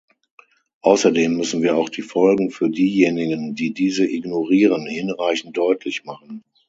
Außerdem 0.81 1.37
müssen 1.37 1.61
wir 1.61 1.77
auch 1.77 1.87
die 1.87 2.01
Folgen 2.01 2.49
für 2.49 2.71
diejenigen, 2.71 3.53
die 3.53 3.71
diese 3.71 4.03
ignorieren, 4.09 4.87
hinreichend 4.87 5.55
deutlich 5.57 6.05
machen. 6.05 6.43